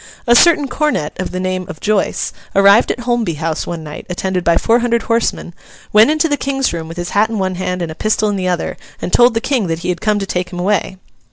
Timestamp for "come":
10.01-10.17